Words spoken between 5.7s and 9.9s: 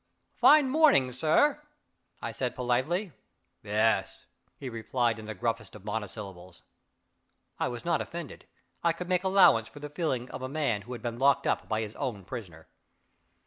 of monosyllables. I was not offended: I could make allowance for the